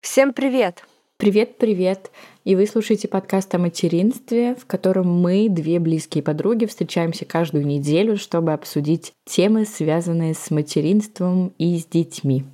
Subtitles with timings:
[0.00, 0.84] Всем привет!
[1.16, 2.10] Привет-привет!
[2.44, 8.18] И вы слушаете подкаст о материнстве, в котором мы, две близкие подруги, встречаемся каждую неделю,
[8.18, 12.44] чтобы обсудить темы, связанные с материнством и с детьми.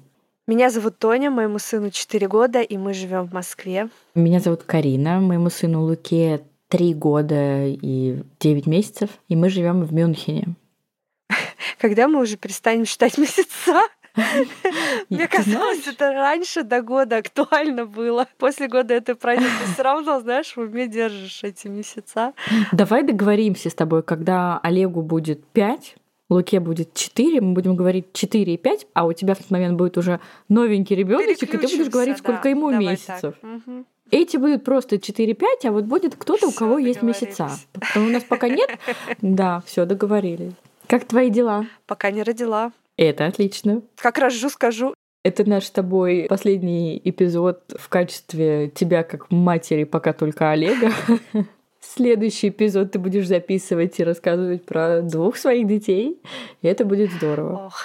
[0.46, 3.88] Меня зовут Тоня, моему сыну 4 года, и мы живем в Москве.
[4.14, 9.92] Меня зовут Карина, моему сыну Луке 3 года и 9 месяцев, и мы живем в
[9.92, 10.54] Мюнхене.
[11.78, 13.82] Когда мы уже перестанем считать месяца?
[15.10, 18.26] Мне казалось, это раньше до года актуально было.
[18.38, 19.50] После года это пройдет.
[19.64, 22.32] Ты все равно, знаешь, в уме держишь эти месяца.
[22.72, 25.96] Давай договоримся с тобой, когда Олегу будет 5,
[26.30, 29.78] Луке будет 4, мы будем говорить 4 и 5, а у тебя в этот момент
[29.78, 33.34] будет уже новенький ребеночек, и ты будешь говорить, сколько да, ему месяцев.
[33.42, 33.84] Угу.
[34.10, 37.50] Эти будут просто 4-5, а вот будет кто-то, у кого есть месяца.
[37.94, 38.70] У нас пока нет.
[39.22, 40.54] Да, все договорились.
[40.88, 41.66] Как твои дела?
[41.86, 42.72] Пока не родила.
[42.96, 43.82] Это отлично.
[43.96, 44.94] Как рожу, скажу.
[45.22, 50.90] Это наш с тобой последний эпизод в качестве тебя как матери, пока только Олега.
[51.80, 56.22] Следующий эпизод ты будешь записывать и рассказывать про двух своих детей.
[56.62, 57.66] И это будет здорово.
[57.66, 57.82] Ох,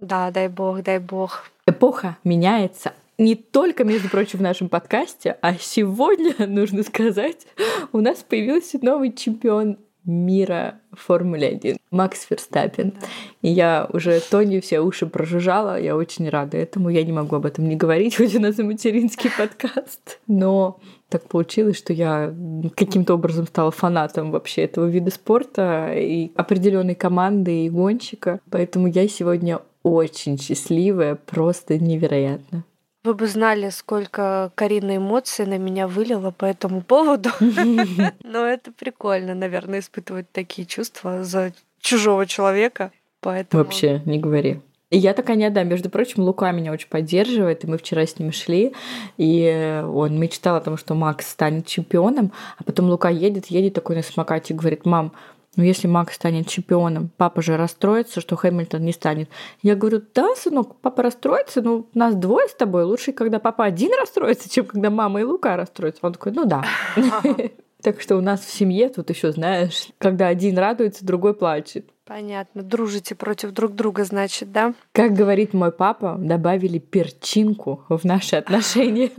[0.00, 1.50] да, дай бог, дай бог.
[1.66, 2.94] Эпоха меняется.
[3.18, 7.46] Не только, между прочим, в нашем подкасте, а сегодня, нужно сказать,
[7.92, 11.76] у нас появился новый чемпион мира Формуле 1.
[11.90, 12.90] Макс Ферстаппин.
[12.90, 13.06] Да.
[13.42, 15.80] И я уже Тони все уши прожужжала.
[15.80, 16.88] Я очень рада этому.
[16.88, 20.20] Я не могу об этом не говорить, хоть у нас и материнский подкаст.
[20.26, 22.34] Но так получилось, что я
[22.76, 28.40] каким-то образом стала фанатом вообще этого вида спорта и определенной команды и гонщика.
[28.50, 32.64] Поэтому я сегодня очень счастливая, просто невероятно.
[33.04, 37.30] Вы бы знали, сколько Карина эмоций на меня вылила по этому поводу.
[38.22, 42.92] Но это прикольно, наверное, испытывать такие чувства за чужого человека.
[43.20, 43.62] Поэтому...
[43.62, 44.60] Вообще, не говори.
[44.94, 45.68] Я такая не отдам.
[45.68, 48.74] Между прочим, Лука меня очень поддерживает, и мы вчера с ним шли,
[49.16, 53.96] и он мечтал о том, что Макс станет чемпионом, а потом Лука едет, едет такой
[53.96, 55.12] на самокате и говорит, мам,
[55.56, 59.28] ну если Макс станет чемпионом, папа же расстроится, что Хэмилтон не станет.
[59.60, 62.84] Я говорю, да, сынок, папа расстроится, но нас двое с тобой.
[62.84, 66.06] Лучше, когда папа один расстроится, чем когда мама и Лука расстроятся.
[66.06, 66.64] Он такой, ну да.
[67.82, 71.90] Так что у нас в семье тут еще, знаешь, когда один радуется, другой плачет.
[72.04, 72.62] Понятно.
[72.62, 74.74] Дружите против друг друга, значит, да?
[74.92, 79.10] Как говорит мой папа, добавили перчинку в наши отношения.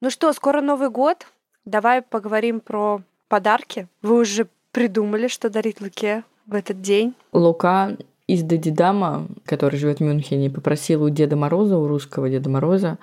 [0.00, 1.26] Ну что, скоро Новый год.
[1.64, 3.88] Давай поговорим про подарки.
[4.00, 4.46] Вы уже
[4.78, 7.14] придумали, что дарить Луке в этот день?
[7.32, 7.96] Лука
[8.28, 12.98] из Дадидама, который живет в Мюнхене, попросил у Деда Мороза, у русского Деда Мороза,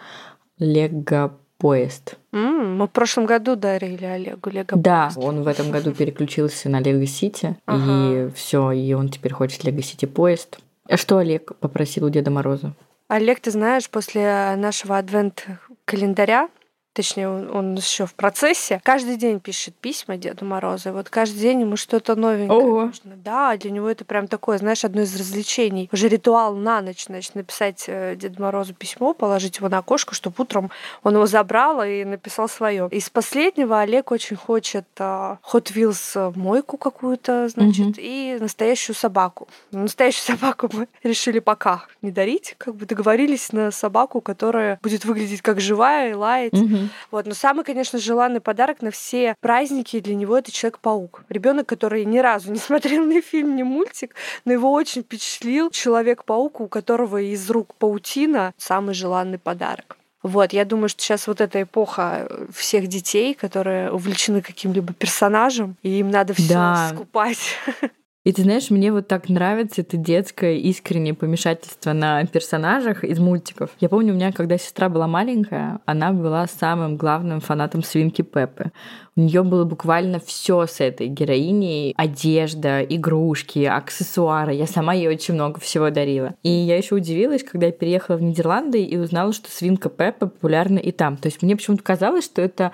[0.58, 2.16] лего поезд.
[2.32, 6.80] Mm, мы в прошлом году дарили Олегу Лего Да, он в этом году переключился на
[6.80, 10.60] Лего Сити, и все, и он теперь хочет Лего Сити поезд.
[10.88, 12.74] А что Олег попросил у Деда Мороза?
[13.10, 16.48] Олег, ты знаешь, после нашего адвент-календаря
[16.96, 20.90] точнее, он еще в процессе, каждый день пишет письма Деду Морозу.
[20.90, 22.86] И вот каждый день ему что-то новенькое Ого.
[22.86, 23.16] нужно.
[23.18, 25.90] Да, для него это прям такое, знаешь, одно из развлечений.
[25.92, 30.36] Уже ритуал на ночь, значит, написать э, Деду Морозу письмо, положить его на окошко, чтобы
[30.40, 30.72] утром
[31.04, 32.88] он его забрал и написал свое.
[32.92, 37.98] Из последнего Олег очень хочет uh, Hot Wheels мойку какую-то, значит, угу.
[37.98, 39.50] и настоящую собаку.
[39.72, 45.42] Настоящую собаку мы решили пока не дарить, как бы договорились на собаку, которая будет выглядеть
[45.42, 46.54] как живая и лаять.
[46.54, 46.85] Угу.
[47.12, 47.26] Вот.
[47.26, 51.24] Но самый, конечно, желанный подарок на все праздники для него это Человек-паук.
[51.30, 54.16] Ребенок, который ни разу не смотрел ни фильм, ни мультик,
[54.46, 59.98] но его очень впечатлил Человек-паук, у которого из рук паутина самый желанный подарок.
[60.24, 66.00] Вот, я думаю, что сейчас вот эта эпоха всех детей, которые увлечены каким-либо персонажем, и
[66.00, 66.90] им надо все да.
[66.92, 67.38] скупать.
[68.26, 73.70] И ты знаешь, мне вот так нравится это детское искреннее помешательство на персонажах из мультиков.
[73.80, 78.72] Я помню, у меня, когда сестра была маленькая, она была самым главным фанатом свинки Пеппы.
[79.16, 81.94] У нее было буквально все с этой героиней.
[81.96, 84.56] Одежда, игрушки, аксессуары.
[84.56, 86.34] Я сама ей очень много всего дарила.
[86.42, 90.80] И я еще удивилась, когда я переехала в Нидерланды и узнала, что свинка Пеппа популярна
[90.80, 91.16] и там.
[91.16, 92.72] То есть мне почему-то казалось, что это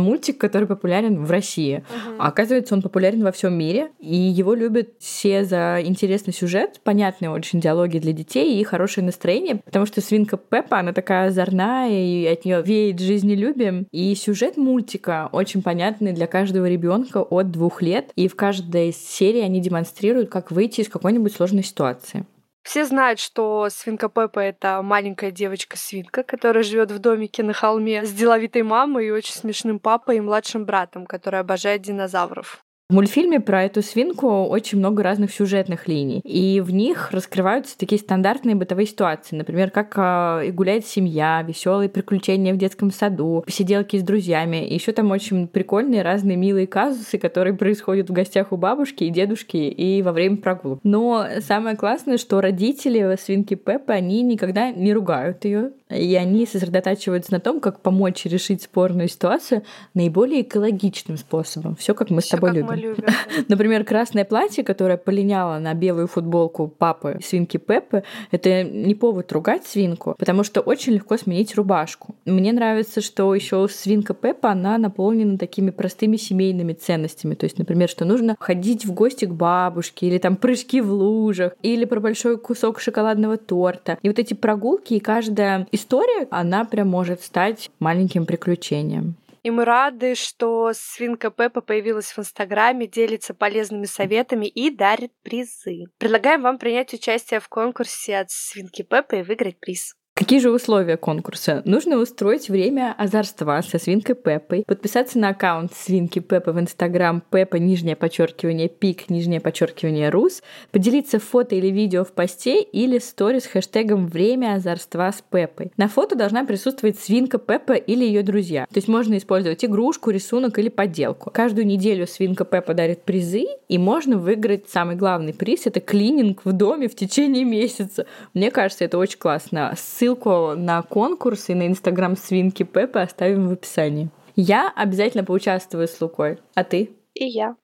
[0.00, 1.78] мультик, который популярен в России.
[1.78, 2.16] Uh-huh.
[2.18, 7.30] А оказывается, он популярен во всем мире, и его любят все за интересный сюжет, понятные
[7.30, 12.26] очень диалоги для детей и хорошее настроение, потому что свинка Пеппа, она такая озорная, и
[12.26, 13.86] от нее веет жизнелюбием.
[13.90, 19.40] И сюжет мультика очень понятный для каждого ребенка от двух лет, и в каждой серии
[19.40, 22.26] они демонстрируют, как выйти из какой-нибудь сложной ситуации.
[22.62, 28.12] Все знают, что свинка Пеппа— это маленькая девочка-свинка, которая живет в домике на холме с
[28.12, 32.64] деловитой мамой и очень смешным папой и младшим братом, который обожает динозавров.
[32.92, 37.98] В мультфильме про эту свинку очень много разных сюжетных линий, и в них раскрываются такие
[37.98, 44.02] стандартные бытовые ситуации, например, как э, гуляет семья, веселые приключения в детском саду, посиделки с
[44.02, 44.68] друзьями.
[44.68, 49.08] И еще там очень прикольные разные милые казусы, которые происходят в гостях у бабушки и
[49.08, 50.80] дедушки и во время прогулок.
[50.82, 57.32] Но самое классное, что родители свинки Пеппы, они никогда не ругают ее, и они сосредотачиваются
[57.32, 59.62] на том, как помочь решить спорную ситуацию
[59.94, 61.76] наиболее экологичным способом.
[61.76, 62.74] Все как мы Всё с тобой любим.
[62.74, 63.04] любим
[63.48, 69.66] Например, красное платье, которое полиняло на белую футболку папы свинки Пеппы, это не повод ругать
[69.66, 72.14] свинку, потому что очень легко сменить рубашку.
[72.24, 77.34] Мне нравится, что еще свинка Пеппа, она наполнена такими простыми семейными ценностями.
[77.34, 81.54] То есть, например, что нужно ходить в гости к бабушке, или там прыжки в лужах,
[81.62, 83.98] или про большой кусок шоколадного торта.
[84.02, 89.16] И вот эти прогулки и каждая история, она прям может стать маленьким приключением.
[89.42, 95.86] И мы рады, что свинка Пеппа появилась в Инстаграме, делится полезными советами и дарит призы.
[95.98, 99.96] Предлагаем вам принять участие в конкурсе от свинки Пеппа и выиграть приз.
[100.22, 101.62] Какие же условия конкурса?
[101.64, 107.56] Нужно устроить время озорства со свинкой Пеппой, подписаться на аккаунт свинки Пеппа в Инстаграм Пеппа,
[107.56, 110.40] нижнее подчеркивание, пик, нижнее подчеркивание, рус,
[110.70, 115.72] поделиться фото или видео в посте или стори с хэштегом «Время озорства с Пеппой».
[115.76, 118.66] На фото должна присутствовать свинка Пеппа или ее друзья.
[118.66, 121.32] То есть можно использовать игрушку, рисунок или подделку.
[121.32, 126.52] Каждую неделю свинка Пеппа дарит призы, и можно выиграть самый главный приз— это клининг в
[126.52, 128.06] доме в течение месяца.
[128.34, 129.74] Мне кажется, это очень классно
[130.12, 134.10] Ссылку на конкурс и на инстаграм свинки Пеппы оставим в описании.
[134.36, 136.38] Я обязательно поучаствую с Лукой.
[136.54, 136.90] А ты?
[137.14, 137.56] И я.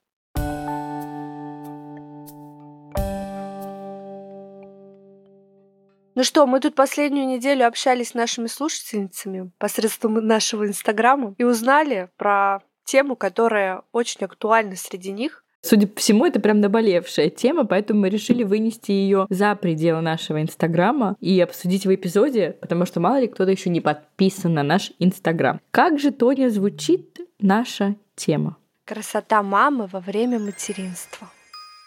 [6.15, 12.09] Ну что, мы тут последнюю неделю общались с нашими слушательницами посредством нашего инстаграма и узнали
[12.17, 15.43] про тему, которая очень актуальна среди них.
[15.61, 20.41] Судя по всему, это прям наболевшая тема, поэтому мы решили вынести ее за пределы нашего
[20.41, 24.91] Инстаграма и обсудить в эпизоде, потому что мало ли кто-то еще не подписан на наш
[24.99, 25.59] Инстаграм.
[25.71, 28.57] Как же, Тоня, звучит наша тема?
[28.85, 31.29] Красота мамы во время материнства.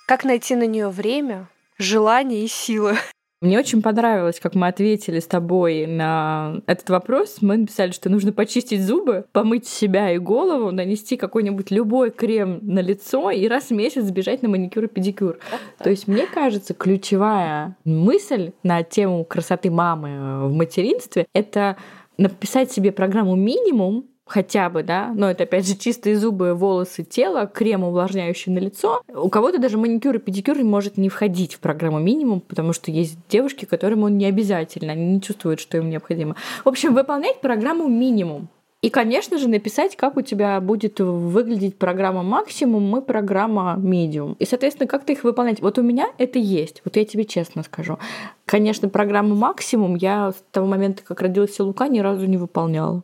[0.07, 1.49] Как найти на нее время,
[1.79, 2.97] желание и силы?
[3.43, 7.39] Мне очень понравилось, как мы ответили с тобой на этот вопрос.
[7.41, 12.79] Мы написали, что нужно почистить зубы, помыть себя и голову, нанести какой-нибудь любой крем на
[12.79, 15.41] лицо и раз в месяц сбежать на маникюр и педикюр.
[15.79, 21.77] То есть, мне кажется, ключевая мысль на тему красоты мамы в материнстве— это
[22.19, 27.47] написать себе программу минимум, хотя бы, да, но это опять же чистые зубы, волосы, тело,
[27.47, 29.03] крем увлажняющий на лицо.
[29.15, 33.19] У кого-то даже маникюр и педикюр может не входить в программу минимум, потому что есть
[33.29, 36.37] девушки, которым он не обязательно, они не чувствуют, что им необходимо.
[36.65, 38.49] В общем, выполнять программу минимум.
[38.81, 44.35] И, конечно же, написать, как у тебя будет выглядеть программа максимум и программа медиум.
[44.39, 45.61] И, соответственно, как ты их выполнять.
[45.61, 46.81] Вот у меня это есть.
[46.85, 47.99] Вот я тебе честно скажу.
[48.47, 53.03] Конечно, программу максимум я с того момента, как родился Лука, ни разу не выполняла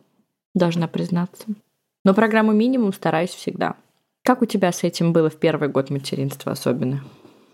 [0.53, 1.45] должна признаться.
[2.03, 3.75] Но программу минимум стараюсь всегда.
[4.23, 7.03] Как у тебя с этим было в первый год материнства особенно?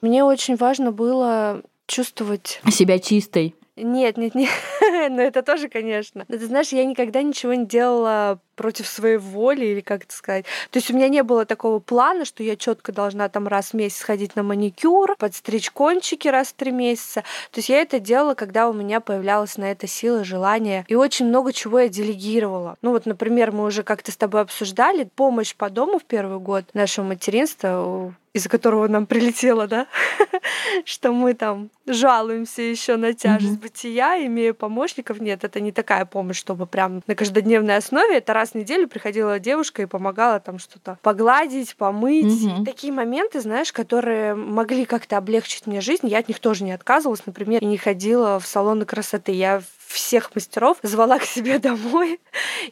[0.01, 3.55] Мне очень важно было чувствовать себя чистой.
[3.77, 4.49] Нет, нет, нет.
[5.11, 6.23] Но это тоже, конечно.
[6.29, 10.45] Но ты знаешь, я никогда ничего не делала против своей воли, или как это сказать.
[10.71, 13.73] То есть у меня не было такого плана, что я четко должна там раз в
[13.73, 17.21] месяц ходить на маникюр, подстричь кончики раз в три месяца.
[17.51, 20.85] То есть я это делала, когда у меня появлялась на это сила, желание.
[20.87, 22.77] И очень много чего я делегировала.
[22.81, 26.63] Ну вот, например, мы уже как-то с тобой обсуждали помощь по дому в первый год
[26.73, 29.87] нашего материнства из-за которого нам прилетело, да,
[30.85, 33.61] что мы там жалуемся еще на тяжесть mm-hmm.
[33.61, 35.21] бытия, имея помощников.
[35.21, 38.17] Нет, это не такая помощь, чтобы прям на каждодневной основе.
[38.17, 42.25] Это раз в неделю приходила девушка и помогала там что-то погладить, помыть.
[42.25, 42.65] Mm-hmm.
[42.65, 46.05] Такие моменты, знаешь, которые могли как-то облегчить мне жизнь.
[46.07, 49.31] Я от них тоже не отказывалась, например, не ходила в салоны красоты.
[49.31, 49.61] Я
[49.95, 52.19] всех мастеров звала к себе домой,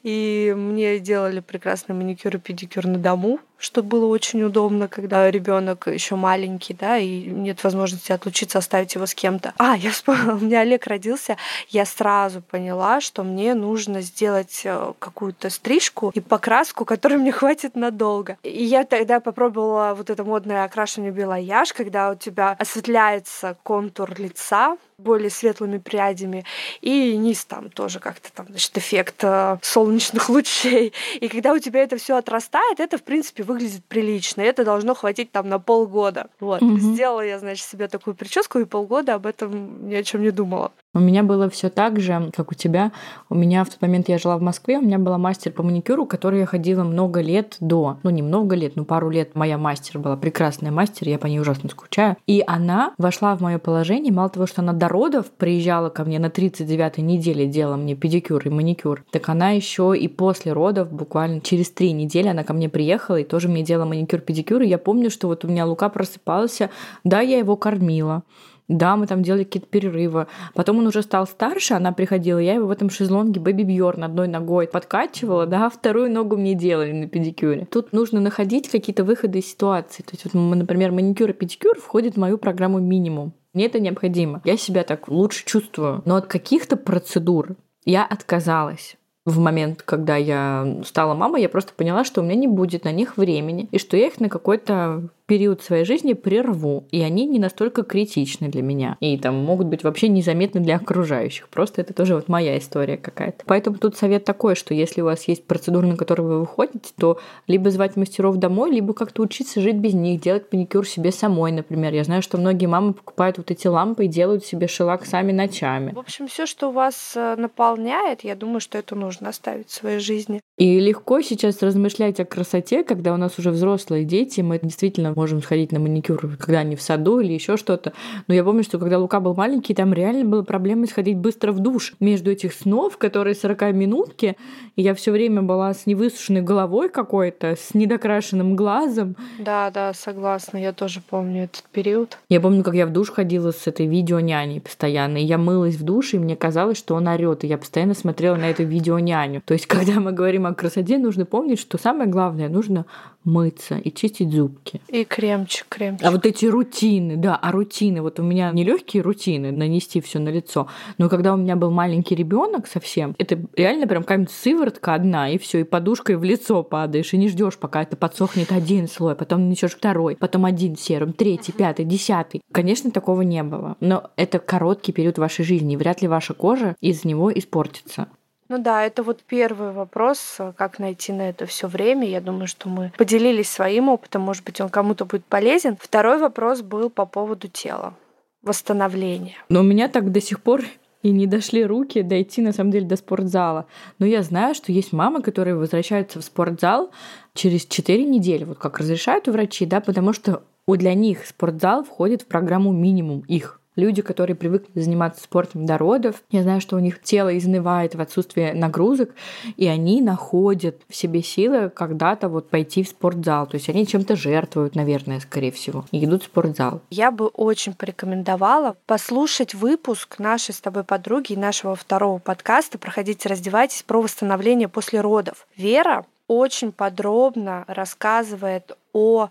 [0.04, 5.88] и мне делали прекрасный маникюр и педикюр на дому, что было очень удобно, когда ребенок
[5.88, 9.54] еще маленький, да, и нет возможности отлучиться, оставить его с кем-то.
[9.58, 11.38] А, я вспомнила, у меня Олег родился,
[11.70, 17.76] я сразу поняла, что мне нужно сделать э, какую-то стрижку и покраску, которой мне хватит
[17.76, 18.38] надолго.
[18.44, 24.78] И я тогда попробовала вот это модное окрашивание белояж, когда у тебя осветляется контур лица,
[25.04, 26.46] более светлыми прядями,
[26.82, 30.94] и низ там тоже как-то там, значит, эффект э, солнечных лучей.
[31.20, 34.42] И когда у тебя это все отрастает, это, в принципе, выглядит прилично.
[34.42, 36.28] И это должно хватить там на полгода.
[36.40, 36.62] Вот.
[36.62, 36.80] Mm-hmm.
[36.80, 40.72] Сделала я, значит, себе такую прическу, и полгода об этом ни о чем не думала.
[40.96, 42.92] У меня было все так же, как у тебя.
[43.28, 46.06] У меня в тот момент я жила в Москве, у меня была мастер по маникюру,
[46.06, 47.98] которой я ходила много лет до.
[48.04, 51.40] Ну, не много лет, но пару лет моя мастер была прекрасная мастер, я по ней
[51.40, 52.18] ужасно скучаю.
[52.28, 56.20] И она вошла в мое положение, мало того, что она до родов приезжала ко мне
[56.20, 61.42] на 39-й неделе, делала мне педикюр и маникюр, так она еще и после родов, буквально
[61.42, 64.62] через три недели, она ко мне приехала и тоже мне делала маникюр-педикюр.
[64.62, 66.70] И я помню, что вот у меня Лука просыпался,
[67.04, 68.22] да, я его кормила,
[68.68, 70.28] да, мы там делали какие-то перерывы.
[70.54, 74.28] Потом он уже стал старше, она приходила, я его в этом шезлонге Бэби Бьорн одной
[74.28, 77.66] ногой подкачивала, да, вторую ногу мне делали на педикюре.
[77.66, 80.04] Тут нужно находить какие-то выходы из ситуации.
[80.04, 83.34] То есть, вот, например, маникюр и педикюр входит в мою программу минимум.
[83.54, 84.42] Мне это необходимо.
[84.46, 86.02] Я себя так лучше чувствую.
[86.06, 87.56] Но от каких-то процедур
[87.86, 92.48] я отказалась в момент, когда я стала мамой, я просто поняла, что у меня не
[92.48, 97.02] будет на них времени, и что я их на какой-то период своей жизни прерву, и
[97.02, 98.98] они не настолько критичны для меня.
[99.00, 101.50] И там могут быть вообще незаметны для окружающих.
[101.50, 103.44] Просто это тоже вот моя история какая-то.
[103.46, 107.20] Поэтому тут совет такой, что если у вас есть процедуры, на которые вы выходите, то
[107.48, 111.94] либо звать мастеров домой, либо как-то учиться жить без них, делать паникюр себе самой, например.
[111.94, 115.92] Я знаю, что многие мамы покупают вот эти лампы и делают себе шелак сами ночами.
[115.94, 120.00] В общем, все, что вас э, наполняет, я думаю, что это нужно оставить в своей
[120.00, 120.42] жизни.
[120.58, 125.42] И легко сейчас размышлять о красоте, когда у нас уже взрослые дети, мы действительно можем
[125.42, 127.94] сходить на маникюр, когда они в саду или еще что-то.
[128.28, 131.60] Но я помню, что когда Лука был маленький, там реально была проблема сходить быстро в
[131.60, 134.38] душ между этих снов, которые 40 минутки,
[134.76, 139.16] я все время была с невысушенной головой какой-то, с недокрашенным глазом.
[139.40, 142.18] Да, да, согласна, я тоже помню этот период.
[142.30, 145.84] Я помню, как я в душ ходила с этой видеоняней постоянно, и я мылась в
[145.84, 149.42] душе, и мне казалось, что он орет, и я постоянно смотрела на эту видеоняню.
[149.46, 152.86] То есть, когда мы говорим о красоте, нужно помнить, что самое главное, нужно
[153.24, 154.82] мыться и чистить зубки.
[154.88, 156.06] И кремчик, кремчик.
[156.06, 160.20] А вот эти рутины, да, а рутины, вот у меня не легкие рутины, нанести все
[160.20, 164.94] на лицо, но когда у меня был маленький ребенок совсем, это реально прям какая-нибудь сыворотка
[164.94, 168.88] одна, и все, и подушкой в лицо падаешь, и не ждешь, пока это подсохнет один
[168.88, 172.42] слой, потом несешь второй, потом один серум, третий, пятый, десятый.
[172.52, 176.76] Конечно, такого не было, но это короткий период вашей жизни, и вряд ли ваша кожа
[176.82, 178.08] из него испортится.
[178.50, 182.08] Ну да, это вот первый вопрос, э, как найти на это все время.
[182.08, 185.78] Я думаю, что мы поделились своим опытом, может быть, он кому-то будет полезен.
[185.80, 187.94] Второй вопрос был по поводу тела,
[188.42, 189.38] восстановления.
[189.50, 190.64] Но у меня так до сих пор
[191.04, 193.66] и не дошли руки дойти, на самом деле, до спортзала.
[194.00, 196.92] Но я знаю, что есть мамы, которые возвращаются в спортзал
[197.34, 202.28] через 4 недели, вот как разрешают врачи, да, потому что для них спортзал входит в
[202.28, 207.02] программу минимум их люди, которые привыкли заниматься спортом до родов, я знаю, что у них
[207.02, 209.12] тело изнывает в отсутствии нагрузок,
[209.58, 213.48] и они находят в себе силы когда-то вот пойти в спортзал.
[213.48, 216.82] То есть они чем-то жертвуют, наверное, скорее всего, и идут в спортзал.
[216.90, 223.30] Я бы очень порекомендовала послушать выпуск нашей с тобой подруги и нашего второго подкаста «Проходите,
[223.30, 225.48] раздевайтесь» про восстановление после родов.
[225.56, 229.30] Вера очень подробно рассказывает о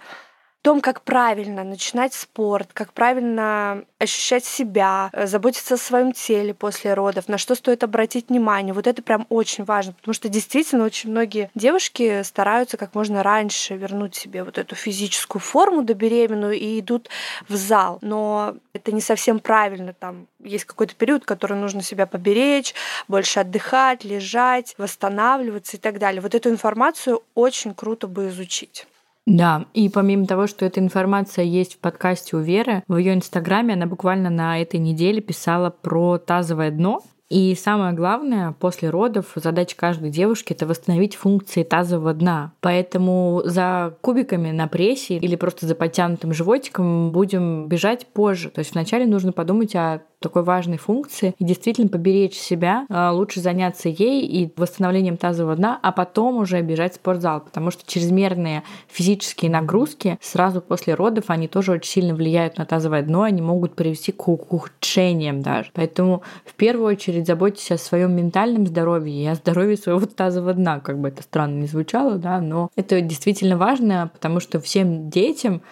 [0.63, 6.95] том, как правильно начинать спорт, как правильно ощущать себя, э, заботиться о своем теле после
[6.95, 8.73] родов, на что стоит обратить внимание.
[8.73, 13.77] Вот это прям очень важно, потому что действительно очень многие девушки стараются как можно раньше
[13.77, 17.09] вернуть себе вот эту физическую форму до беременную и идут
[17.49, 17.99] в зал.
[18.01, 19.93] Но это не совсем правильно.
[19.93, 22.75] Там есть какой-то период, который нужно себя поберечь,
[23.09, 26.21] больше отдыхать, лежать, восстанавливаться и так далее.
[26.21, 28.87] Вот эту информацию очень круто бы изучить.
[29.27, 33.75] Да, и помимо того, что эта информация есть в подкасте у Веры, в ее инстаграме
[33.75, 37.03] она буквально на этой неделе писала про тазовое дно,
[37.33, 42.53] и самое главное, после родов задача каждой девушки– это восстановить функции тазового дна.
[42.61, 48.51] Поэтому за кубиками на прессе или просто за подтянутым животиком будем бежать позже.
[48.51, 53.41] То есть вначале нужно подумать о такой важной функции и действительно поберечь себя, а, лучше
[53.41, 58.63] заняться ей и восстановлением тазового дна, а потом уже бежать в спортзал, потому что чрезмерные
[58.89, 63.75] физические нагрузки сразу после родов, они тоже очень сильно влияют на тазовое дно, они могут
[63.75, 65.71] привести к ухудшениям даже.
[65.75, 70.81] Поэтому в первую очередь заботьтесь о своем ментальном здоровье и о здоровье своего тазового дна,
[70.81, 75.63] как бы это странно не звучало, да, но это действительно важно, потому что всем детям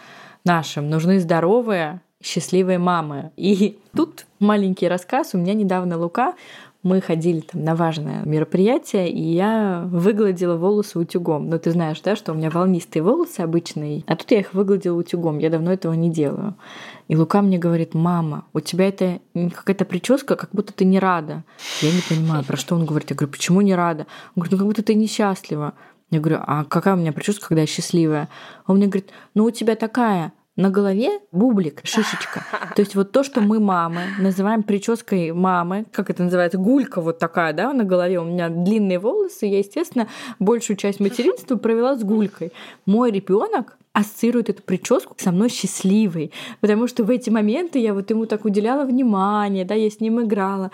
[0.45, 3.33] нашим нужны здоровые, счастливые мамы.
[3.37, 5.35] И тут маленький рассказ.
[5.35, 6.35] У меня недавно Лука
[6.83, 11.45] мы ходили там на важное мероприятие, и я выгладила волосы утюгом.
[11.45, 14.55] Но ну, ты знаешь, да, что у меня волнистые волосы обычные, а тут я их
[14.55, 15.39] выгладила утюгом.
[15.39, 16.55] Я давно этого не делаю.
[17.09, 21.45] И Лука мне говорит, мама, у тебя это какая-то прическа, как будто ты не рада.
[21.83, 23.11] Я не понимаю, про что он говорит.
[23.11, 24.07] Я говорю, почему не рада?
[24.35, 25.75] Он говорит, ну как будто ты несчастлива.
[26.11, 28.29] Я говорю, а какая у меня прическа, когда я счастливая?
[28.67, 32.45] Он мне говорит, ну у тебя такая, на голове бублик, шишечка.
[32.77, 37.19] То есть вот то, что мы мамы называем прической мамы, как это называется, гулька вот
[37.19, 38.21] такая, да, на голове.
[38.21, 42.53] У меня длинные волосы, я, естественно, большую часть материнства провела с гулькой.
[42.87, 48.11] Мой ребенок ассоциирует эту прическу со мной счастливой, потому что в эти моменты я вот
[48.11, 50.71] ему так уделяла внимание, да, я с ним играла.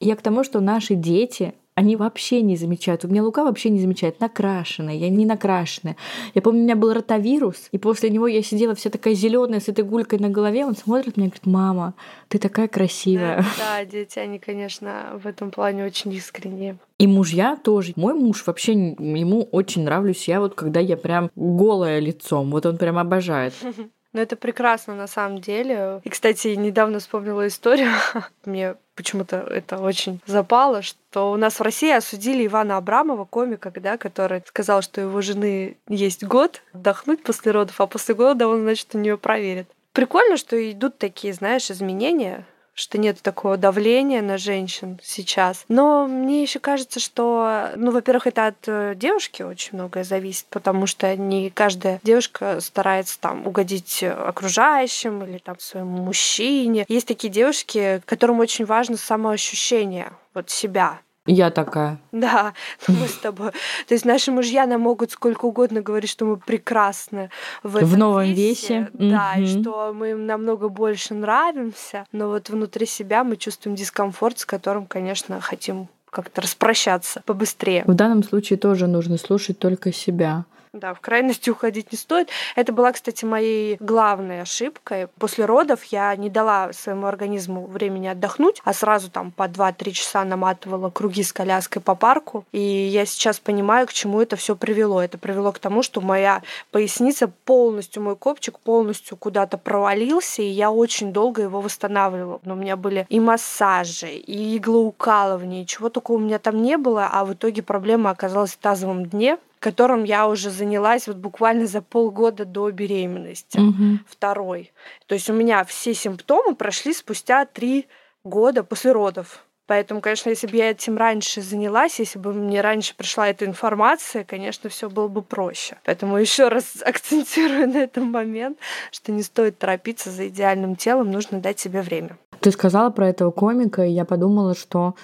[0.00, 3.04] Я к тому, что наши дети, они вообще не замечают.
[3.04, 4.18] У меня Лука вообще не замечает.
[4.18, 5.96] Накрашенная, я не накрашенная.
[6.34, 9.68] Я помню, у меня был ротавирус, и после него я сидела вся такая зеленая с
[9.68, 10.66] этой гулькой на голове.
[10.66, 11.94] Он смотрит мне и говорит, мама,
[12.26, 13.44] ты такая красивая.
[13.56, 16.78] Да, дети, они, конечно, в этом плане очень искренние.
[16.98, 17.92] И мужья тоже.
[17.94, 22.50] Мой муж вообще, ему очень нравлюсь я вот, когда я прям голая лицом.
[22.50, 23.54] Вот он прям обожает.
[24.12, 26.00] Ну, это прекрасно на самом деле.
[26.02, 27.92] И, кстати, недавно вспомнила историю.
[28.44, 33.98] Мне почему-то это очень запало, что у нас в России осудили Ивана Абрамова, комика, да,
[33.98, 38.94] который сказал, что его жены есть год отдохнуть после родов, а после года он, значит,
[38.94, 39.68] у нее проверит.
[39.92, 42.46] Прикольно, что идут такие, знаешь, изменения
[42.78, 45.64] что нет такого давления на женщин сейчас.
[45.68, 50.86] Но мне еще кажется, что, ну, во-первых, это от э, девушки очень многое зависит, потому
[50.86, 56.84] что не каждая девушка старается там угодить окружающим или там своему мужчине.
[56.88, 61.98] Есть такие девушки, которым очень важно самоощущение вот себя, я такая.
[62.12, 62.54] Да,
[62.88, 63.52] мы с тобой.
[63.86, 67.30] То есть наши мужья нам могут сколько угодно говорить, что мы прекрасны
[67.62, 68.34] в, этом в новом весе.
[68.34, 69.42] весе да, угу.
[69.42, 74.46] и что мы им намного больше нравимся, но вот внутри себя мы чувствуем дискомфорт, с
[74.46, 77.84] которым, конечно, хотим как-то распрощаться побыстрее.
[77.86, 80.44] В данном случае тоже нужно слушать только себя.
[80.72, 82.28] Да, в крайности уходить не стоит.
[82.56, 85.08] Это была, кстати, моей главной ошибкой.
[85.18, 90.24] После родов я не дала своему организму времени отдохнуть, а сразу там по 2-3 часа
[90.24, 92.44] наматывала круги с коляской по парку.
[92.52, 95.02] И я сейчас понимаю, к чему это все привело.
[95.02, 100.70] Это привело к тому, что моя поясница полностью, мой копчик полностью куда-то провалился, и я
[100.70, 102.40] очень долго его восстанавливала.
[102.44, 107.08] Но у меня были и массажи, и иглоукалывание, чего только у меня там не было,
[107.10, 111.82] а в итоге проблема оказалась в тазовом дне, которым я уже занялась вот буквально за
[111.82, 113.98] полгода до беременности, угу.
[114.06, 114.72] второй.
[115.06, 117.86] То есть у меня все симптомы прошли спустя три
[118.24, 119.44] года после родов.
[119.68, 124.24] Поэтому, конечно, если бы я этим раньше занялась, если бы мне раньше пришла эта информация,
[124.24, 125.76] конечно, все было бы проще.
[125.84, 128.58] Поэтому еще раз акцентирую на этом момент,
[128.90, 132.16] что не стоит торопиться за идеальным телом, нужно дать себе время.
[132.40, 134.94] Ты сказала про этого комика, и я подумала, что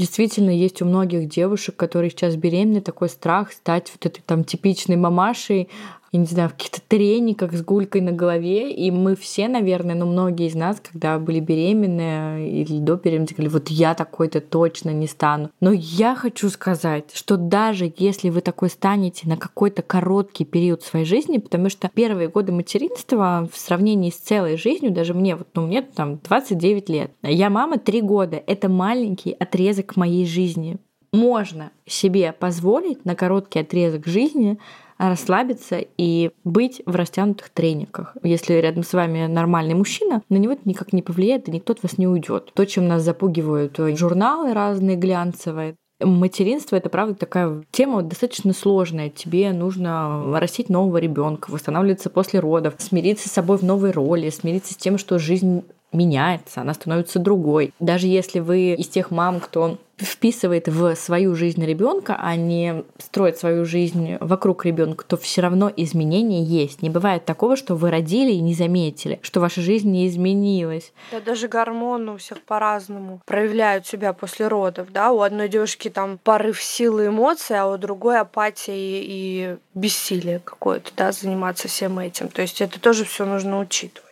[0.00, 4.96] Действительно, есть у многих девушек, которые сейчас беременны, такой страх стать вот этой там типичной
[4.96, 5.68] мамашей,
[6.12, 8.72] я не знаю, в каких-то трениках с гулькой на голове.
[8.72, 13.52] И мы все, наверное, ну, многие из нас, когда были беременны или до беременности, говорили,
[13.52, 15.50] вот я такой-то точно не стану.
[15.60, 21.04] Но я хочу сказать, что даже если вы такой станете на какой-то короткий период своей
[21.04, 25.66] жизни, потому что первые годы материнства в сравнении с целой жизнью, даже мне, вот ну,
[25.66, 30.78] мне там 29 лет, я мама 3 года, это маленький отрезок моей жизни.
[31.12, 34.58] Можно себе позволить на короткий отрезок жизни
[35.08, 38.16] расслабиться и быть в растянутых трениках.
[38.22, 41.82] Если рядом с вами нормальный мужчина, на него это никак не повлияет, и никто от
[41.82, 42.52] вас не уйдет.
[42.54, 49.10] То, чем нас запугивают журналы разные глянцевые, Материнство это правда такая тема достаточно сложная.
[49.10, 54.72] Тебе нужно растить нового ребенка, восстанавливаться после родов, смириться с собой в новой роли, смириться
[54.72, 57.74] с тем, что жизнь меняется, она становится другой.
[57.80, 63.38] Даже если вы из тех мам, кто вписывает в свою жизнь ребенка, а не строит
[63.38, 66.82] свою жизнь вокруг ребенка, то все равно изменения есть.
[66.82, 70.92] Не бывает такого, что вы родили и не заметили, что ваша жизнь не изменилась.
[71.10, 74.88] Да, даже гормоны у всех по-разному проявляют себя после родов.
[74.92, 75.12] Да?
[75.12, 80.90] У одной девушки там порыв силы эмоций, а у другой апатия и, и бессилие какое-то,
[80.96, 82.28] да, заниматься всем этим.
[82.28, 84.09] То есть это тоже все нужно учитывать.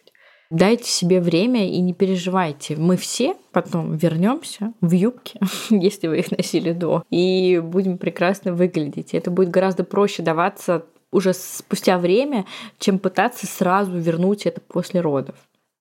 [0.51, 2.77] Дайте себе время и не переживайте.
[2.77, 5.39] Мы все потом вернемся в юбке,
[5.71, 9.13] если вы их носили до, и будем прекрасно выглядеть.
[9.13, 12.47] Это будет гораздо проще даваться уже спустя время,
[12.79, 15.37] чем пытаться сразу вернуть это после родов.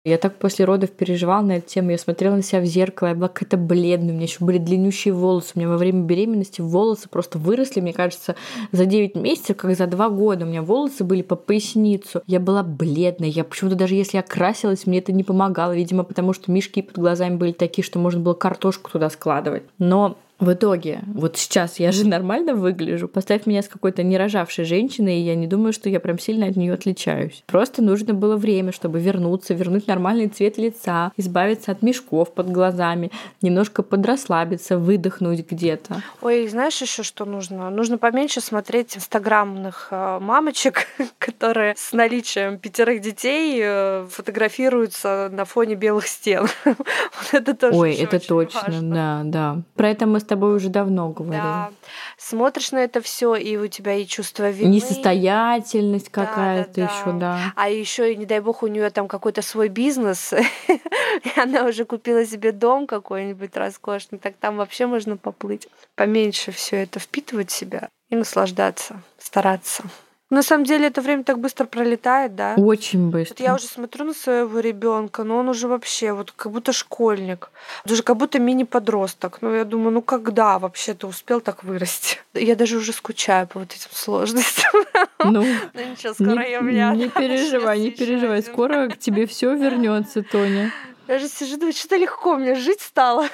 [0.07, 1.91] Я так после родов переживала на эту тему.
[1.91, 5.13] Я смотрела на себя в зеркало, я была какая-то бледная, у меня еще были длиннющие
[5.13, 5.51] волосы.
[5.55, 8.37] У меня во время беременности волосы просто выросли, мне кажется,
[8.71, 10.45] за 9 месяцев, как за 2 года.
[10.45, 12.21] У меня волосы были по поясницу.
[12.25, 13.27] Я была бледная.
[13.27, 15.75] Я почему-то даже если я красилась, мне это не помогало.
[15.75, 19.63] Видимо, потому что мешки под глазами были такие, что можно было картошку туда складывать.
[19.77, 23.07] Но В итоге, вот сейчас я же нормально выгляжу.
[23.07, 26.55] Поставь меня с какой-то нерожавшей женщиной, и я не думаю, что я прям сильно от
[26.55, 27.43] нее отличаюсь.
[27.47, 33.11] Просто нужно было время, чтобы вернуться, вернуть нормальный цвет лица, избавиться от мешков под глазами,
[33.41, 36.03] немножко подрасслабиться, выдохнуть где-то.
[36.21, 37.69] Ой, знаешь еще что нужно?
[37.69, 45.75] Нужно поменьше смотреть инстаграмных э, мамочек, которые с наличием пятерых детей э, фотографируются на фоне
[45.75, 46.47] белых стен.
[47.17, 49.61] Вот это тоже Ой, это точно, да, да.
[49.75, 51.41] Про это мы тобой уже давно говорили.
[51.41, 51.71] Да.
[52.17, 54.69] Смотришь на это все, и у тебя и чувство вины.
[54.69, 57.53] Несостоятельность какая-то да, да, еще, да.
[57.55, 60.33] А еще, не дай бог, у нее там какой-то свой бизнес,
[60.67, 65.67] и она уже купила себе дом какой-нибудь роскошный, так там вообще можно поплыть.
[65.95, 69.83] Поменьше все это впитывать в себя и наслаждаться, стараться.
[70.29, 72.55] На самом деле это время так быстро пролетает, да?
[72.57, 73.35] Очень быстро.
[73.35, 77.49] Вот я уже смотрю на своего ребенка, но он уже вообще вот как будто школьник,
[77.85, 79.37] уже как будто мини-подросток.
[79.41, 82.17] Ну я думаю, ну когда вообще ты успел так вырасти?
[82.33, 84.71] Я даже уже скучаю по вот этим сложностям.
[85.23, 86.93] Ну, ну ничего, скоро не, я меня.
[86.93, 90.71] Не переживай, не переживай, скоро к тебе все вернется, Тоня.
[91.07, 93.27] Я же сижу, думаю, что-то легко мне жить стало.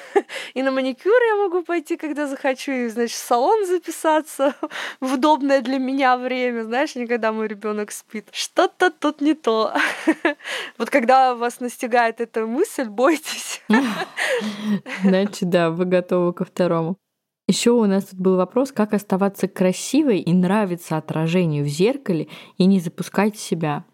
[0.54, 4.54] И на маникюр я могу пойти, когда захочу, и, значит, в салон записаться
[5.00, 8.28] в удобное для меня время, знаешь, не когда мой ребенок спит.
[8.32, 9.74] Что-то тут не то.
[10.78, 13.62] Вот когда вас настигает эта мысль, бойтесь.
[15.02, 16.96] Значит, да, вы готовы ко второму.
[17.46, 22.64] Еще у нас тут был вопрос, как оставаться красивой и нравиться отражению в зеркале и
[22.64, 23.84] не запускать себя.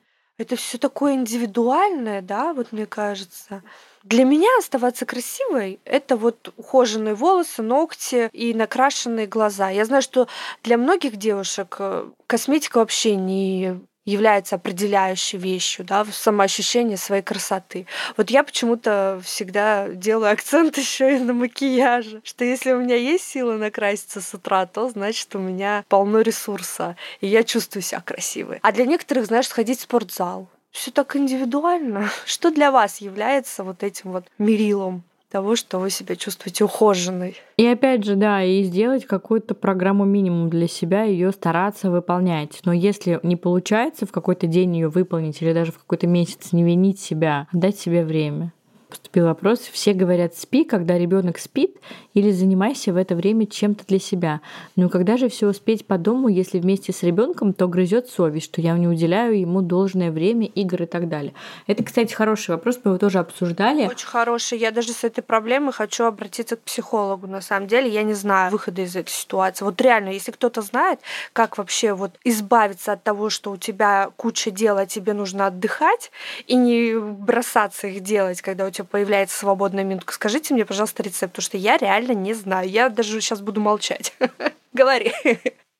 [0.40, 3.62] Это все такое индивидуальное, да, вот мне кажется.
[4.04, 9.68] Для меня оставаться красивой— это вот ухоженные волосы, ногти и накрашенные глаза.
[9.68, 10.28] Я знаю, что
[10.62, 17.86] для многих девушек э, косметика вообще не является определяющей вещью, да, самоощущение своей красоты.
[18.16, 23.24] Вот я почему-то всегда делаю акцент еще и на макияже, что если у меня есть
[23.24, 28.58] сила накраситься с утра, то значит у меня полно ресурса, и я чувствую себя красивой.
[28.62, 32.10] А для некоторых, знаешь, сходить в спортзал, все так индивидуально.
[32.24, 35.02] Что для вас является вот этим вот мерилом?
[35.30, 37.36] Того, что вы себя чувствуете ухоженной.
[37.56, 42.60] И опять же, да, и сделать какую-то программу минимум для себя, ее стараться выполнять.
[42.64, 46.64] Но если не получается в какой-то день ее выполнить или даже в какой-то месяц не
[46.64, 48.52] винить себя, дать себе время
[48.90, 49.60] поступил вопрос.
[49.60, 51.76] Все говорят, спи, когда ребенок спит,
[52.14, 54.40] или занимайся в это время чем-то для себя.
[54.76, 58.60] Но когда же все успеть по дому, если вместе с ребенком, то грызет совесть, что
[58.60, 61.32] я не уделяю ему должное время, игр и так далее.
[61.66, 63.86] Это, кстати, хороший вопрос, мы его тоже обсуждали.
[63.86, 64.58] Очень хороший.
[64.58, 67.26] Я даже с этой проблемой хочу обратиться к психологу.
[67.26, 69.64] На самом деле, я не знаю выхода из этой ситуации.
[69.64, 71.00] Вот реально, если кто-то знает,
[71.32, 76.10] как вообще вот избавиться от того, что у тебя куча дел, а тебе нужно отдыхать,
[76.46, 80.12] и не бросаться их делать, когда у тебя появляется свободная минутка.
[80.12, 82.68] Скажите мне, пожалуйста, рецепт, потому что я реально не знаю.
[82.68, 84.14] Я даже сейчас буду молчать.
[84.72, 85.12] Говори.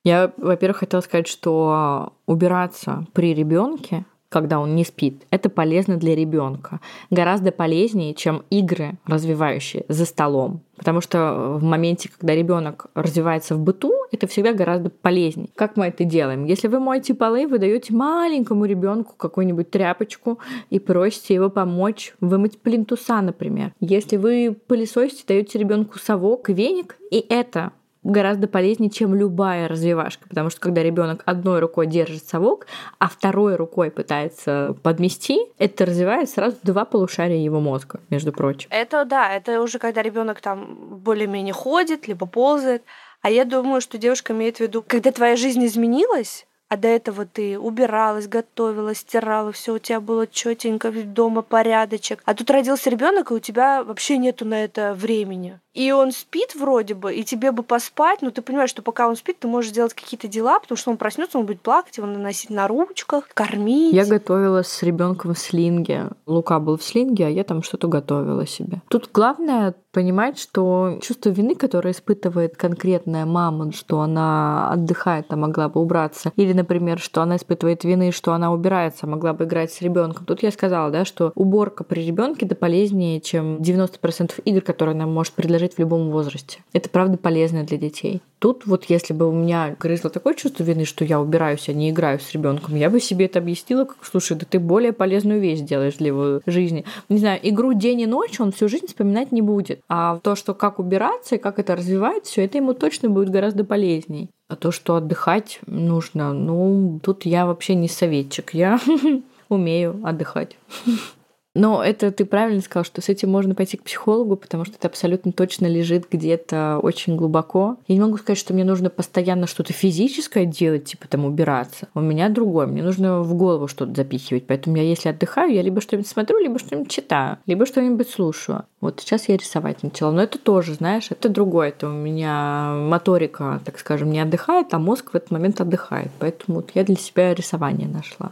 [0.04, 5.26] Я, во-первых, хотела сказать, что убираться при ребенке когда он не спит.
[5.30, 6.80] Это полезно для ребенка.
[7.10, 10.62] Гораздо полезнее, чем игры, развивающие за столом.
[10.76, 15.50] Потому что в моменте, когда ребенок развивается в быту, это всегда гораздо полезнее.
[15.54, 16.44] Как мы это делаем?
[16.44, 20.38] Если вы моете полы, вы даете маленькому ребенку какую-нибудь тряпочку
[20.70, 23.74] и просите его помочь вымыть плинтуса, например.
[23.80, 30.50] Если вы пылесосите, даете ребенку совок, веник, и это гораздо полезнее, чем любая развивашка, потому
[30.50, 32.66] что когда ребенок одной рукой держит совок,
[32.98, 38.68] а второй рукой пытается подмести, это развивает сразу два полушария его мозга, между прочим.
[38.70, 42.82] Это да, это уже когда ребенок там более-менее ходит, либо ползает.
[43.22, 47.26] А я думаю, что девушка имеет в виду, когда твоя жизнь изменилась, а до этого
[47.26, 52.22] ты убиралась, готовила, стирала, все у тебя было четенько, дома порядочек.
[52.24, 55.58] А тут родился ребенок, и у тебя вообще нету на это времени.
[55.72, 59.16] И он спит вроде бы, и тебе бы поспать, но ты понимаешь, что пока он
[59.16, 62.50] спит, ты можешь делать какие-то дела, потому что он проснется, он будет плакать, его наносить
[62.50, 63.94] на ручках, кормить.
[63.94, 66.08] Я готовила с ребенком в слинге.
[66.26, 68.82] Лука был в слинге, а я там что-то готовила себе.
[68.88, 75.68] Тут главное понимать, что чувство вины, которое испытывает конкретная мама, что она отдыхает, а могла
[75.68, 79.72] бы убраться, или, например, что она испытывает вины, что она убирается, а могла бы играть
[79.72, 80.26] с ребенком.
[80.26, 85.06] Тут я сказала, да, что уборка при ребенке это полезнее, чем 90% игр, которые она
[85.06, 86.58] может предложить жить в любом возрасте.
[86.72, 88.20] Это правда полезно для детей.
[88.40, 91.90] Тут вот если бы у меня грызло такое чувство вины, что я убираюсь, а не
[91.90, 95.60] играю с ребенком, я бы себе это объяснила, как, слушай, да ты более полезную вещь
[95.60, 96.84] делаешь для его жизни.
[97.08, 99.80] Не знаю, игру день и ночь он всю жизнь вспоминать не будет.
[99.88, 103.62] А то, что как убираться и как это развивать, все это ему точно будет гораздо
[103.64, 104.30] полезней.
[104.48, 108.54] А то, что отдыхать нужно, ну, тут я вообще не советчик.
[108.54, 108.80] Я
[109.48, 110.56] умею отдыхать.
[111.54, 114.86] Но это ты правильно сказал, что с этим можно пойти к психологу, потому что это
[114.86, 117.76] абсолютно точно лежит где-то очень глубоко.
[117.88, 121.88] Я не могу сказать, что мне нужно постоянно что-то физическое делать, типа там убираться.
[121.94, 122.66] У меня другое.
[122.66, 124.46] Мне нужно в голову что-то запихивать.
[124.46, 128.64] Поэтому я, если отдыхаю, я либо что-нибудь смотрю, либо что-нибудь читаю, либо что-нибудь слушаю.
[128.80, 130.12] Вот сейчас я рисовать начала.
[130.12, 131.70] Но это тоже, знаешь, это другое.
[131.70, 136.10] Это у меня моторика, так скажем, не отдыхает, а мозг в этот момент отдыхает.
[136.20, 138.30] Поэтому вот я для себя рисование нашла.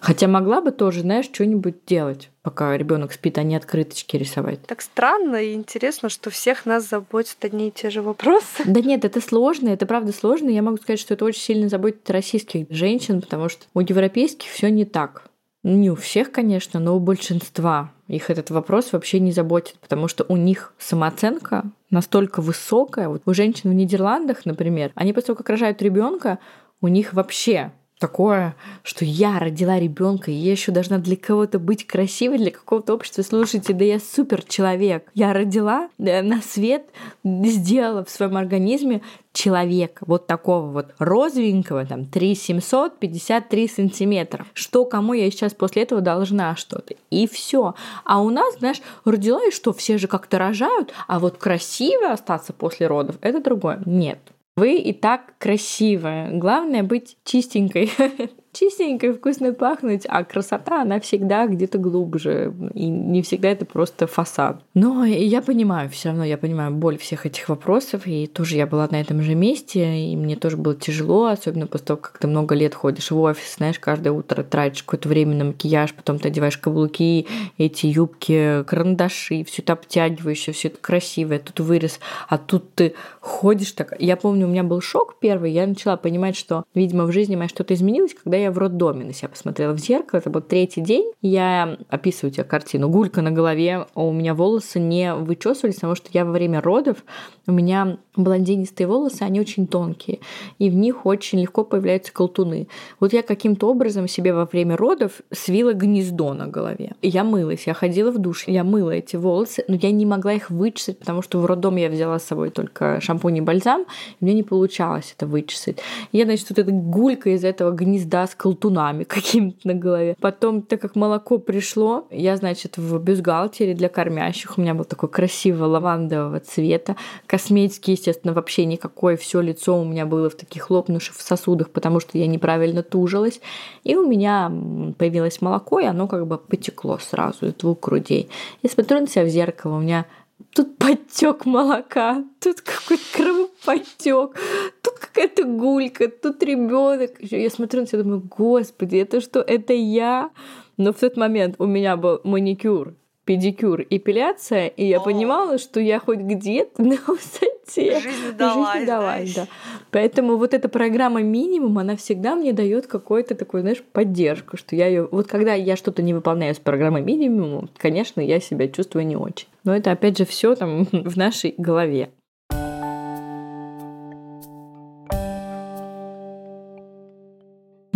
[0.00, 4.62] Хотя могла бы тоже, знаешь, что-нибудь делать пока ребенок спит, а не открыточки рисовать.
[4.68, 8.62] Так странно и интересно, что всех нас заботят одни и те же вопросы.
[8.64, 10.48] Да нет, это сложно, это правда сложно.
[10.50, 14.70] Я могу сказать, что это очень сильно заботит российских женщин, потому что у европейских все
[14.70, 15.24] не так.
[15.64, 20.24] Не у всех, конечно, но у большинства их этот вопрос вообще не заботит, потому что
[20.28, 23.08] у них самооценка настолько высокая.
[23.08, 26.38] Вот у женщин в Нидерландах, например, они после того, как рожают ребенка,
[26.80, 31.86] у них вообще такое, что я родила ребенка, и я еще должна для кого-то быть
[31.86, 33.22] красивой, для какого-то общества.
[33.22, 35.10] Слушайте, да я супер человек.
[35.14, 36.84] Я родила да, на свет,
[37.24, 44.46] сделала в своем организме человека, вот такого вот розовенького, там, 3 753 сантиметра.
[44.54, 46.94] Что кому я сейчас после этого должна что-то?
[47.10, 47.74] И все.
[48.04, 52.52] А у нас, знаешь, родила и что, все же как-то рожают, а вот красиво остаться
[52.52, 53.82] после родов, это другое.
[53.84, 54.18] Нет.
[54.56, 56.30] Вы и так красивая.
[56.30, 57.90] Главное быть чистенькой.
[58.56, 64.06] чистенько и вкусно пахнуть, а красота, она всегда где-то глубже, и не всегда это просто
[64.06, 64.62] фасад.
[64.74, 68.88] Но я понимаю, все равно я понимаю боль всех этих вопросов, и тоже я была
[68.90, 72.54] на этом же месте, и мне тоже было тяжело, особенно после того, как ты много
[72.54, 76.58] лет ходишь в офис, знаешь, каждое утро тратишь какое-то время на макияж, потом ты одеваешь
[76.58, 77.26] каблуки,
[77.58, 83.72] эти юбки, карандаши, все это обтягивающее, все это красивое, тут вырез, а тут ты ходишь
[83.72, 83.94] так.
[83.98, 87.48] Я помню, у меня был шок первый, я начала понимать, что, видимо, в жизни моя
[87.48, 90.80] что-то изменилось, когда я я в роддоме на себя посмотрела в зеркало, это был третий
[90.80, 95.94] день, я описываю тебе картину, гулька на голове, а у меня волосы не вычесывались, потому
[95.94, 96.98] что я во время родов,
[97.46, 100.20] у меня блондинистые волосы, они очень тонкие,
[100.58, 102.68] и в них очень легко появляются колтуны.
[103.00, 106.94] Вот я каким-то образом себе во время родов свила гнездо на голове.
[107.02, 110.50] Я мылась, я ходила в душ, я мыла эти волосы, но я не могла их
[110.50, 113.82] вычесать, потому что в роддом я взяла с собой только шампунь и бальзам,
[114.20, 115.78] и мне не получалось это вычесать.
[116.12, 120.16] Я, значит, вот эта гулька из этого гнезда с колтунами какими-то на голове.
[120.20, 125.08] Потом, так как молоко пришло, я, значит, в бюстгальтере для кормящих, у меня был такой
[125.08, 131.16] красивого лавандового цвета, косметики, естественно, вообще никакой, все лицо у меня было в таких лопнувших
[131.16, 133.40] сосудах, потому что я неправильно тужилась.
[133.82, 134.52] И у меня
[134.98, 138.28] появилось молоко, и оно как бы потекло сразу из двух грудей.
[138.62, 140.06] Я смотрю на себя в зеркало, у меня
[140.54, 144.38] тут подтек молока, тут какой-то кровоподтек,
[144.82, 147.10] тут какая-то гулька, тут ребенок.
[147.20, 150.30] Я смотрю на себя, думаю, господи, это что, это я?
[150.76, 152.94] Но в тот момент у меня был маникюр,
[153.26, 158.00] педикюр, эпиляция, и я понимала, что я хоть где-то на высоте.
[158.00, 159.46] Жизнь далась, Жизнь далась, да.
[159.90, 164.86] Поэтому вот эта программа минимум, она всегда мне дает какой-то такой, знаешь, поддержку, что я
[164.86, 165.08] ее...
[165.10, 169.48] Вот когда я что-то не выполняю с программой минимум, конечно, я себя чувствую не очень.
[169.64, 172.10] Но это, опять же, все там в нашей голове.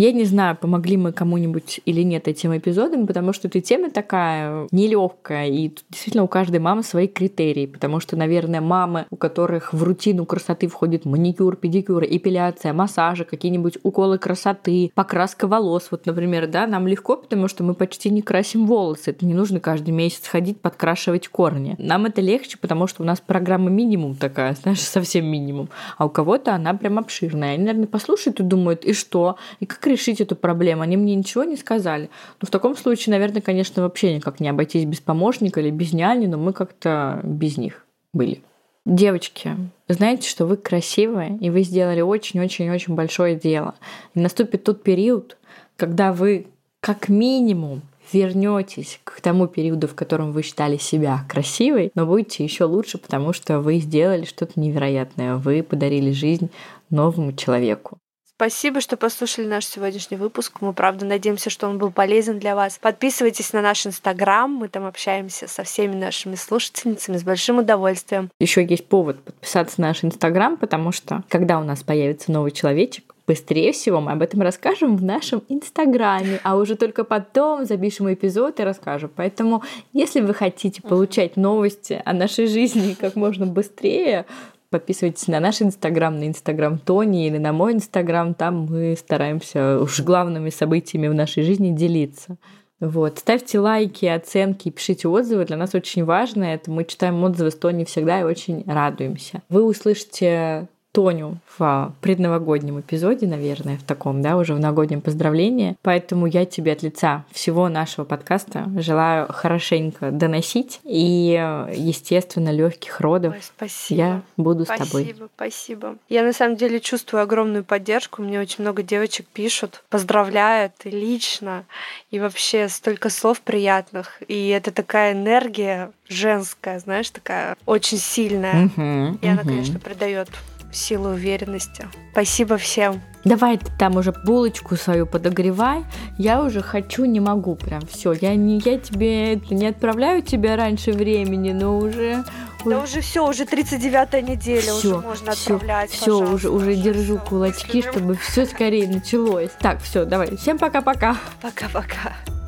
[0.01, 4.67] Я не знаю, помогли мы кому-нибудь или нет этим эпизодом, потому что эта тема такая
[4.71, 9.83] нелегкая, и действительно у каждой мамы свои критерии, потому что, наверное, мамы, у которых в
[9.83, 16.67] рутину красоты входит маникюр, педикюр, эпиляция, массажи, какие-нибудь уколы красоты, покраска волос, вот, например, да,
[16.67, 20.63] нам легко, потому что мы почти не красим волосы, это не нужно каждый месяц ходить
[20.63, 21.75] подкрашивать корни.
[21.77, 26.09] Нам это легче, потому что у нас программа минимум такая, знаешь, совсем минимум, а у
[26.09, 27.53] кого-то она прям обширная.
[27.53, 30.83] Они, наверное, послушают и думают, и что, и как решить эту проблему?
[30.83, 32.11] Они мне ничего не сказали.
[32.41, 36.27] Но в таком случае, наверное, конечно, вообще никак не обойтись без помощника или без няни,
[36.27, 38.43] но мы как-то без них были.
[38.87, 39.57] Девочки,
[39.89, 43.75] знаете, что вы красивые, и вы сделали очень-очень-очень большое дело.
[44.15, 45.37] И наступит тот период,
[45.77, 46.47] когда вы
[46.81, 52.65] как минимум вернетесь к тому периоду, в котором вы считали себя красивой, но будете еще
[52.65, 55.37] лучше, потому что вы сделали что-то невероятное.
[55.37, 56.51] Вы подарили жизнь
[56.89, 58.00] новому человеку.
[58.41, 60.63] Спасибо, что послушали наш сегодняшний выпуск.
[60.63, 62.79] Мы, правда, надеемся, что он был полезен для вас.
[62.81, 64.51] Подписывайтесь на наш Инстаграм.
[64.51, 68.31] Мы там общаемся со всеми нашими слушательницами с большим удовольствием.
[68.41, 73.15] Еще есть повод подписаться на наш Инстаграм, потому что когда у нас появится новый человечек,
[73.27, 78.59] быстрее всего мы об этом расскажем в нашем Инстаграме, а уже только потом запишем эпизод
[78.59, 79.11] и расскажем.
[79.15, 84.25] Поэтому, если вы хотите получать новости о нашей жизни как можно быстрее,
[84.71, 88.35] Подписывайтесь на наш инстаграм, на инстаграм Тони или на мой инстаграм.
[88.35, 92.37] Там мы стараемся уж главными событиями в нашей жизни делиться.
[92.79, 93.19] Вот.
[93.19, 95.45] Ставьте лайки, оценки, пишите отзывы.
[95.45, 96.71] Для нас очень важно это.
[96.71, 99.43] Мы читаем отзывы с Тони всегда и очень радуемся.
[99.49, 105.77] Вы услышите Тоню в предновогоднем эпизоде, наверное, в таком, да, уже в новогоднем поздравлении.
[105.83, 111.33] Поэтому я тебе от лица всего нашего подкаста желаю хорошенько доносить и,
[111.73, 113.35] естественно, легких родов.
[113.35, 114.01] Ой, спасибо.
[114.01, 115.05] Я буду спасибо, с тобой.
[115.05, 115.97] Спасибо, спасибо.
[116.09, 118.23] Я на самом деле чувствую огромную поддержку.
[118.23, 121.67] Мне очень много девочек пишут, поздравляют и лично,
[122.11, 124.21] и вообще столько слов приятных.
[124.27, 128.71] И это такая энергия женская, знаешь, такая очень сильная.
[128.77, 129.51] Мгм, И она, мгм.
[129.51, 130.29] конечно, придает
[130.73, 131.89] силу уверенности.
[132.13, 133.01] Спасибо всем.
[133.25, 135.85] Давай ты там уже булочку свою подогревай.
[136.17, 137.83] Я уже хочу, не могу прям.
[137.87, 142.25] Все, я не, я тебе не отправляю тебя раньше времени, но уже
[142.65, 145.91] Да уже все, уже 39 неделя, уже все, можно все, отправлять.
[145.91, 147.27] все, уже уже держу всё.
[147.27, 149.51] кулачки, чтобы все скорее началось.
[149.61, 151.17] Так, все, давай, всем пока-пока.
[151.43, 152.40] Пока-пока.